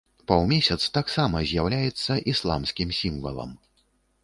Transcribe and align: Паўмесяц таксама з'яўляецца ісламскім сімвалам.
Паўмесяц 0.29 0.77
таксама 0.97 1.43
з'яўляецца 1.51 2.17
ісламскім 2.33 2.97
сімвалам. 3.03 3.51